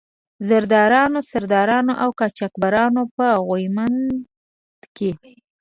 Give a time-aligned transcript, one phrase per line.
[0.47, 4.09] زردارانو، سردارانو او قاچاق برانو په غويمند
[4.95, 5.09] کې.